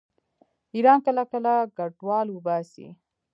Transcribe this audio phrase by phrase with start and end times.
[0.75, 2.87] ایران کله کله کډوال وباسي.